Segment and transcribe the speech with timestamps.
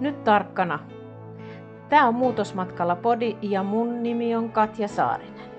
[0.00, 0.78] Nyt tarkkana.
[1.88, 5.50] Tämä on Muutosmatkalla podi ja mun nimi on Katja Saarinen.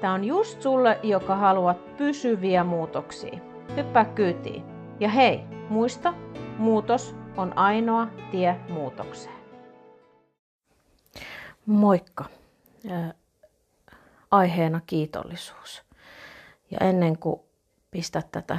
[0.00, 3.38] Tämä on just sulle, joka haluat pysyviä muutoksia.
[3.76, 4.64] Hyppää kyytiin.
[5.00, 6.14] Ja hei, muista,
[6.58, 9.40] muutos on ainoa tie muutokseen.
[11.66, 12.24] Moikka.
[14.30, 15.82] Aiheena kiitollisuus.
[16.70, 17.40] Ja ennen kuin
[17.90, 18.58] pistät tätä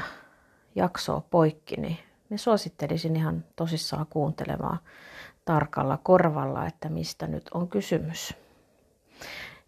[0.75, 1.97] jaksoa poikki, niin
[2.32, 4.80] me suosittelisin ihan tosissaan kuuntelemaan
[5.45, 8.34] tarkalla korvalla, että mistä nyt on kysymys.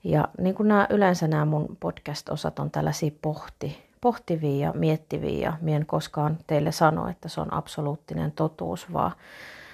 [0.03, 5.53] Ja niin kuin nämä, yleensä nämä mun podcast-osat on tällaisia pohti, pohtivia ja miettiviä, ja
[5.61, 9.11] mien koskaan teille sano, että se on absoluuttinen totuus, vaan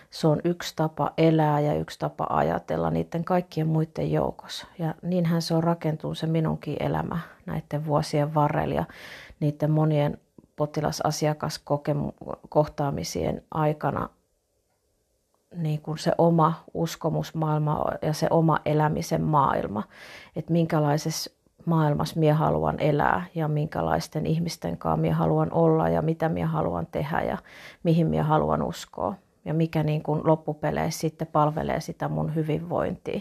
[0.09, 4.67] se on yksi tapa elää ja yksi tapa ajatella niiden kaikkien muiden joukossa.
[4.79, 8.85] Ja niinhän se on rakentunut se minunkin elämä näiden vuosien varrella ja
[9.39, 10.17] niiden monien
[10.59, 14.09] potilasasiakaskohtaamisien aikana
[15.55, 19.83] niin kuin se oma uskomusmaailma ja se oma elämisen maailma,
[20.35, 21.31] että minkälaisessa
[21.65, 26.87] maailmassa minä haluan elää ja minkälaisten ihmisten kanssa minä haluan olla ja mitä minä haluan
[26.91, 27.37] tehdä ja
[27.83, 29.15] mihin minä haluan uskoa.
[29.45, 33.19] Ja mikä niin kuin loppupeleissä sitten palvelee sitä mun hyvinvointia.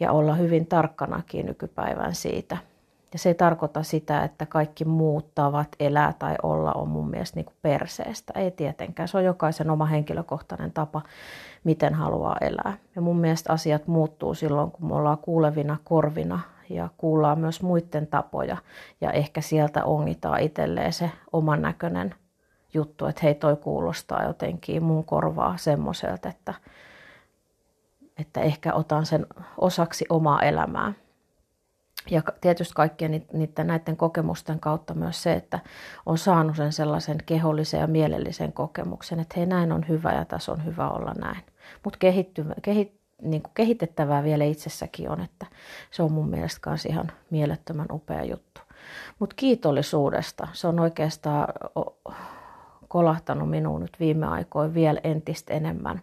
[0.00, 2.56] Ja olla hyvin tarkkanakin nykypäivän siitä–
[3.14, 7.36] ja se ei tarkoita sitä, että kaikki muut tavat elää tai olla on mun mielestä
[7.36, 8.32] niin kuin perseestä.
[8.40, 9.08] Ei tietenkään.
[9.08, 11.02] Se on jokaisen oma henkilökohtainen tapa,
[11.64, 12.76] miten haluaa elää.
[12.96, 16.40] Ja mun mielestä asiat muuttuu silloin, kun me ollaan kuulevina korvina
[16.70, 18.56] ja kuullaan myös muiden tapoja.
[19.00, 22.14] Ja ehkä sieltä ongitaan itselleen se oman näköinen
[22.74, 26.54] juttu, että hei toi kuulostaa jotenkin mun korvaa semmoiselta, että,
[28.18, 29.26] että ehkä otan sen
[29.58, 30.92] osaksi omaa elämää.
[32.10, 35.58] Ja tietysti kaikkien niiden näiden kokemusten kautta myös se, että
[36.06, 40.52] on saanut sen sellaisen kehollisen ja mielellisen kokemuksen, että hei näin on hyvä ja tässä
[40.52, 41.42] on hyvä olla näin.
[41.84, 41.98] Mutta
[42.62, 45.46] kehit, niin kehitettävää vielä itsessäkin on, että
[45.90, 48.60] se on mun mielestä myös ihan mielettömän upea juttu.
[49.18, 51.48] Mutta kiitollisuudesta, se on oikeastaan
[52.88, 56.00] kolahtanut minuun nyt viime aikoina vielä entistä enemmän.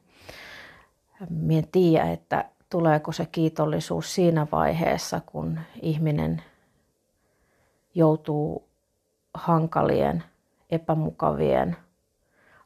[1.30, 6.44] Mien tiedä, että tuleeko se kiitollisuus siinä vaiheessa, kun ihminen
[7.96, 8.68] joutuu
[9.34, 10.24] hankalien,
[10.70, 11.78] epämukavien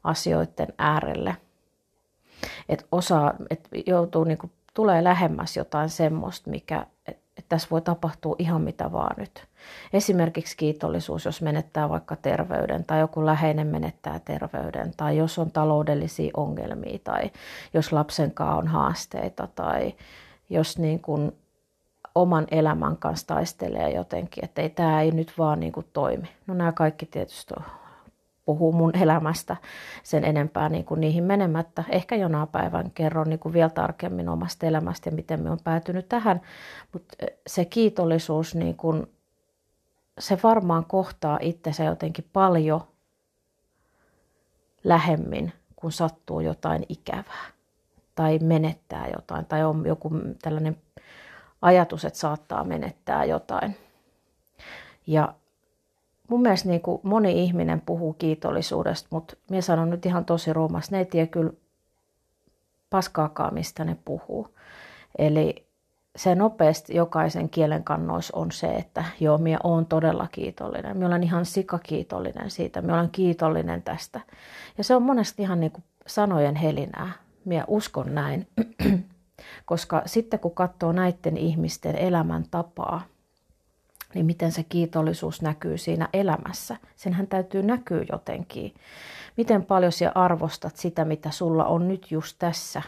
[0.03, 1.37] asioiden äärelle.
[2.69, 6.85] Että osa, et joutuu, niin kuin, tulee lähemmäs jotain semmoista, mikä,
[7.45, 9.47] että tässä voi tapahtua ihan mitä vaan nyt.
[9.93, 16.31] Esimerkiksi kiitollisuus, jos menettää vaikka terveyden tai joku läheinen menettää terveyden tai jos on taloudellisia
[16.37, 17.31] ongelmia tai
[17.73, 19.93] jos lapsen kanssa on haasteita tai
[20.49, 21.31] jos niin kuin
[22.15, 26.29] oman elämän kanssa taistelee jotenkin, että ei, tämä ei nyt vaan niin kuin toimi.
[26.47, 27.53] No nämä kaikki tietysti
[28.45, 29.57] puhuu mun elämästä
[30.03, 31.83] sen enempää niin kuin niihin menemättä.
[31.89, 36.09] Ehkä jonain päivän kerron niin kuin vielä tarkemmin omasta elämästä ja miten me on päätynyt
[36.09, 36.41] tähän.
[36.93, 37.15] Mutta
[37.47, 39.07] se kiitollisuus, niin kuin,
[40.19, 42.81] se varmaan kohtaa itsensä jotenkin paljon
[44.83, 47.45] lähemmin, kun sattuu jotain ikävää
[48.15, 50.77] tai menettää jotain tai on joku tällainen
[51.61, 53.77] ajatus, että saattaa menettää jotain.
[55.07, 55.33] Ja
[56.27, 60.91] mun mielestä niin kuin moni ihminen puhuu kiitollisuudesta, mutta minä sanon nyt ihan tosi ruumassa,
[60.91, 61.51] ne ei tiedä kyllä
[62.89, 64.47] paskaakaan, mistä ne puhuu.
[65.17, 65.65] Eli
[66.15, 70.97] se nopeasti jokaisen kielen kannois on se, että joo, minä olen todella kiitollinen.
[70.97, 72.81] Minä olen ihan sikakiitollinen siitä.
[72.81, 74.19] Minä olen kiitollinen tästä.
[74.77, 77.11] Ja se on monesti ihan niin kuin sanojen helinää.
[77.45, 78.47] Minä uskon näin.
[79.65, 83.01] Koska sitten kun katsoo näiden ihmisten elämäntapaa,
[84.15, 86.77] niin miten se kiitollisuus näkyy siinä elämässä.
[86.95, 88.73] Senhän täytyy näkyä jotenkin.
[89.37, 92.81] Miten paljon sinä arvostat sitä, mitä sulla on nyt just tässä.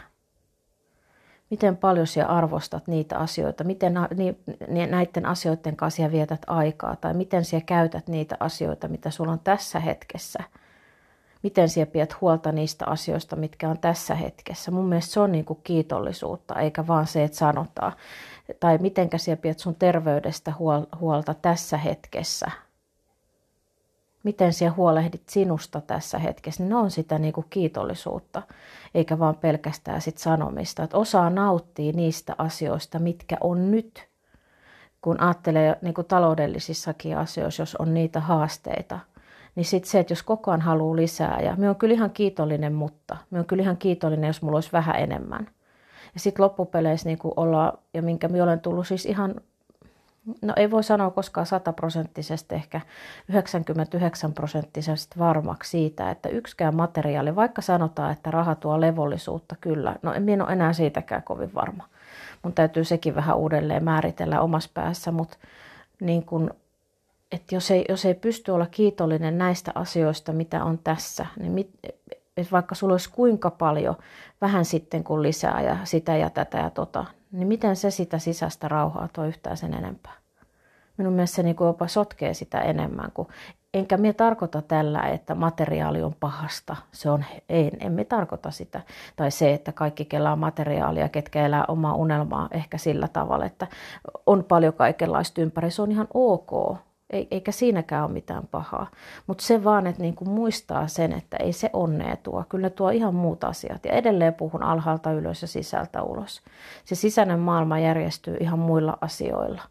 [1.50, 3.94] Miten paljon sinä arvostat niitä asioita, miten
[4.90, 9.80] näiden asioiden kanssa vietät aikaa, tai miten sinä käytät niitä asioita, mitä sulla on tässä
[9.80, 10.38] hetkessä.
[11.42, 14.70] Miten sinä pidät huolta niistä asioista, mitkä on tässä hetkessä.
[14.70, 17.92] Mun mielestä se on niin kuin kiitollisuutta, eikä vaan se, että sanotaan
[18.60, 20.52] tai mitenkä sinä pidät sun terveydestä
[21.00, 22.50] huolta tässä hetkessä.
[24.22, 28.42] Miten sinä huolehdit sinusta tässä hetkessä, niin ne on sitä niin kuin kiitollisuutta,
[28.94, 30.82] eikä vaan pelkästään sit sanomista.
[30.82, 34.08] Että osaa nauttia niistä asioista, mitkä on nyt,
[35.00, 38.98] kun ajattelee niin kuin taloudellisissakin asioissa, jos on niitä haasteita,
[39.58, 42.72] niin sitten se, että jos koko ajan haluaa lisää, ja me on kyllä ihan kiitollinen,
[42.72, 45.48] mutta me on kyllä ihan kiitollinen, jos mulla olisi vähän enemmän–
[46.14, 49.34] ja sitten loppupeleissä niin ollaan, ja minkä minä olen tullut siis ihan
[50.42, 52.80] no ei voi sanoa koskaan sataprosenttisesti, ehkä
[53.28, 60.12] 99 prosenttisesti varmaksi siitä, että yksikään materiaali, vaikka sanotaan, että raha tuo levollisuutta, kyllä, no
[60.12, 61.84] en minä ole enää siitäkään kovin varma.
[62.42, 65.36] Mun täytyy sekin vähän uudelleen määritellä omassa päässä, mutta
[66.00, 66.50] niin kun,
[67.32, 71.70] että jos ei, jos ei pysty olla kiitollinen näistä asioista, mitä on tässä, niin mit,
[72.36, 73.96] että vaikka sulla olisi kuinka paljon
[74.40, 78.68] vähän sitten kuin lisää ja sitä ja tätä ja tota, niin miten se sitä sisäistä
[78.68, 80.12] rauhaa tuo yhtään sen enempää?
[80.96, 83.28] Minun mielestä se niin jopa sotkee sitä enemmän kuin
[83.74, 86.76] Enkä me tarkoita tällä, että materiaali on pahasta.
[86.92, 88.80] Se on, ei, en me tarkoita sitä.
[89.16, 93.66] Tai se, että kaikki kelaa materiaalia, ketkä elää omaa unelmaa ehkä sillä tavalla, että
[94.26, 95.70] on paljon kaikenlaista ympäri.
[95.70, 96.78] Se on ihan ok.
[97.10, 98.90] Eikä siinäkään ole mitään pahaa.
[99.26, 102.44] Mutta se vaan, että niinku muistaa sen, että ei se onnea tuo.
[102.48, 103.84] Kyllä tuo ihan muut asiat.
[103.84, 106.42] Ja edelleen puhun alhaalta ylös ja sisältä ulos.
[106.84, 109.62] Se sisäinen maailma järjestyy ihan muilla asioilla.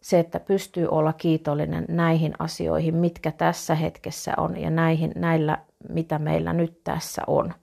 [0.00, 5.58] Se, että pystyy olla kiitollinen näihin asioihin, mitkä tässä hetkessä on ja näihin, näillä,
[5.88, 7.54] mitä meillä nyt tässä on.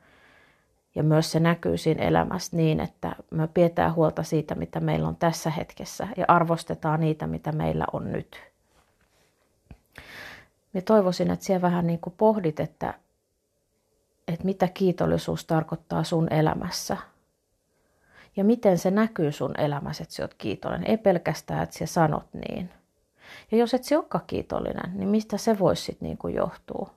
[0.96, 5.16] Ja myös se näkyy siinä elämässä niin, että me pidetään huolta siitä, mitä meillä on
[5.16, 8.55] tässä hetkessä ja arvostetaan niitä, mitä meillä on nyt
[10.76, 12.94] minä toivoisin, että siellä vähän niin kuin pohdit, että,
[14.28, 16.98] että mitä kiitollisuus tarkoittaa sun elämässä.
[18.36, 20.90] Ja miten se näkyy sun elämässä, että sä oot kiitollinen.
[20.90, 22.70] Ei pelkästään, että sä sanot niin.
[23.52, 26.95] Ja jos et sä olekaan kiitollinen, niin mistä se voisi sitten niin johtua?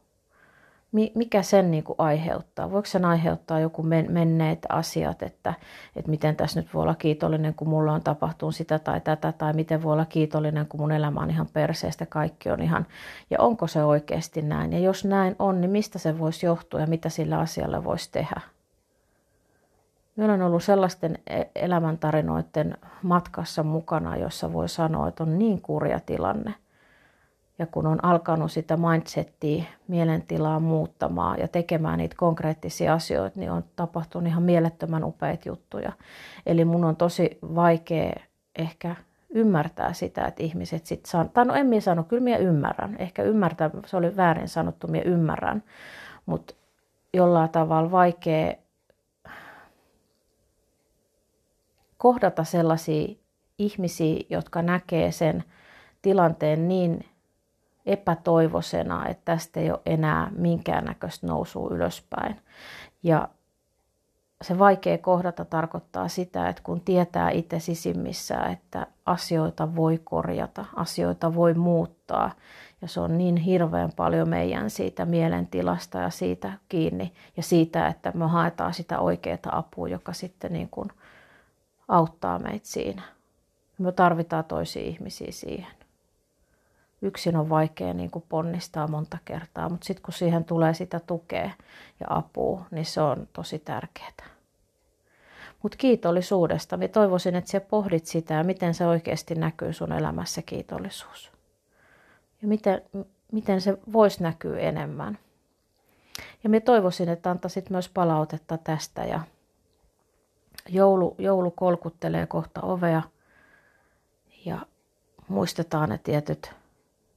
[0.93, 2.71] Mikä sen niin kuin aiheuttaa?
[2.71, 5.55] Voiko sen aiheuttaa joku menneet asiat, että,
[5.97, 9.53] että miten tässä nyt voi olla kiitollinen, kun mulla on tapahtunut sitä tai tätä, tai
[9.53, 12.87] miten voi olla kiitollinen, kun mun elämä on ihan perseestä, kaikki on ihan,
[13.31, 14.73] ja onko se oikeasti näin?
[14.73, 18.41] Ja jos näin on, niin mistä se voisi johtua ja mitä sillä asialla voisi tehdä?
[20.17, 26.01] Minä olen ollut sellaisten e-, elämäntarinoiden matkassa mukana, jossa voi sanoa, että on niin kurja
[26.01, 26.55] tilanne–
[27.59, 33.65] ja kun on alkanut sitä mindsettiä, mielentilaa muuttamaan ja tekemään niitä konkreettisia asioita, niin on
[33.77, 35.93] tapahtunut ihan mielettömän upeita juttuja.
[36.47, 38.13] Eli mun on tosi vaikea
[38.59, 38.97] ehkä
[39.31, 42.97] ymmärtää sitä, että ihmiset sitten saa, tai no en minä sano, kyllä minä ymmärrän.
[42.99, 45.63] Ehkä ymmärtää, se oli väärin sanottu, minä ymmärrän.
[46.27, 46.55] Mutta
[47.15, 48.55] jollain tavalla vaikea
[51.97, 53.15] kohdata sellaisia
[53.59, 55.45] ihmisiä, jotka näkee sen
[56.03, 57.05] tilanteen niin
[57.93, 62.37] epätoivoisena, että tästä ei ole enää minkäännäköistä nousua ylöspäin.
[63.03, 63.29] Ja
[64.43, 71.35] se vaikea kohdata tarkoittaa sitä, että kun tietää itse sisimmissä, että asioita voi korjata, asioita
[71.35, 72.31] voi muuttaa,
[72.83, 78.13] ja se on niin hirveän paljon meidän siitä mielentilasta ja siitä kiinni, ja siitä, että
[78.15, 80.89] me haetaan sitä oikeaa apua, joka sitten niin kuin
[81.89, 83.03] auttaa meitä siinä.
[83.79, 85.78] Me tarvitaan toisia ihmisiä siihen
[87.03, 91.51] yksin on vaikea niin kuin ponnistaa monta kertaa, mutta sitten kun siihen tulee sitä tukea
[92.01, 94.39] ja apua, niin se on tosi tärkeää.
[95.63, 101.33] Mutta kiitollisuudesta, minä toivoisin, että sä pohdit sitä, miten se oikeasti näkyy sun elämässä kiitollisuus.
[102.43, 102.83] Ja miten,
[103.33, 105.19] miten se voisi näkyä enemmän.
[106.45, 109.05] Ja minä toivoisin, että antaisit myös palautetta tästä.
[109.05, 109.21] Ja
[110.69, 113.03] joulu, joulu kolkuttelee kohta ovea.
[114.45, 114.59] Ja
[115.29, 116.53] muistetaan ne tietyt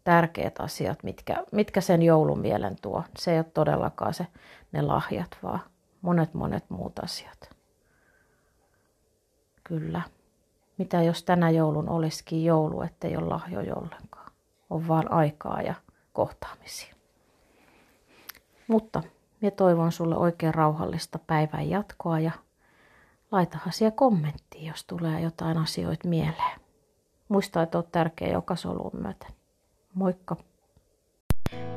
[0.03, 3.03] tärkeät asiat, mitkä, mitkä sen joulun mielen tuo.
[3.18, 4.27] Se ei ole todellakaan se,
[4.71, 5.59] ne lahjat, vaan
[6.01, 7.50] monet monet muut asiat.
[9.64, 10.02] Kyllä.
[10.78, 14.31] Mitä jos tänä joulun olisikin joulu, ettei ole lahjoja ollenkaan.
[14.69, 15.73] On vaan aikaa ja
[16.14, 16.95] kohtaamisia.
[18.68, 19.04] Mutta
[19.42, 22.31] minä toivon sulle oikein rauhallista päivän jatkoa ja
[23.31, 26.59] laitahan siellä kommenttiin, jos tulee jotain asioita mieleen.
[27.30, 29.41] Muista, että olet tärkeä joka solun myöten.
[29.94, 30.36] Moikka!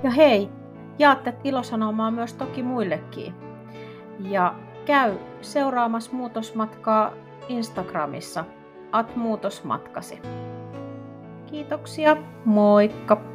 [0.03, 0.51] Ja hei,
[0.99, 3.35] jaatte ilosanomaa myös toki muillekin.
[4.21, 4.55] Ja
[4.85, 7.13] käy seuraamassa muutosmatkaa
[7.49, 8.45] Instagramissa
[8.93, 10.21] at muutosmatkasi.
[11.47, 13.34] Kiitoksia, moikka!